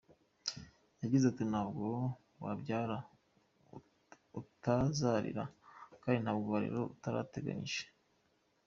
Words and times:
Yagize 1.01 1.25
ati 1.27 1.43
“Ntabwo 1.51 1.85
wabyara 2.43 2.97
utazarera, 4.39 5.43
kandi 6.01 6.19
ntabwo 6.21 6.47
warera 6.53 6.79
utarateganyije. 6.93 7.83